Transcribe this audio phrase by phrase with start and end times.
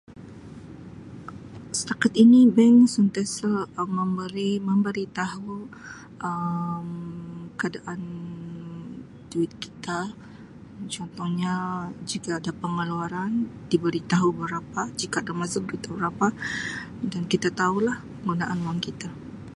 [1.77, 3.49] Setakat ini bank sentiasa
[3.81, 5.53] Um memberi memberi tahu
[6.29, 6.87] Um
[7.59, 8.01] keadaan
[9.31, 9.99] duit kita
[10.95, 11.53] contohnya
[12.11, 13.31] jika ada pengeluaran
[13.71, 16.27] diberi tahu berapa jika ada masuk diberi tahu berapa
[17.11, 19.09] dan kita tau lah penggunaan wang kita.